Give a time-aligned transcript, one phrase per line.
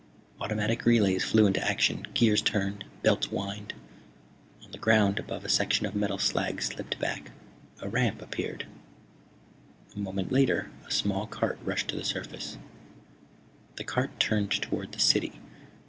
[0.39, 2.07] Automatic relays flew into action.
[2.15, 3.75] Gears turned, belts whined.
[4.65, 7.29] On the ground above a section of metal slag slipped back.
[7.83, 8.65] A ramp appeared.
[9.95, 12.57] A moment later a small cart rushed to the surface.
[13.75, 15.33] The cart turned toward the city.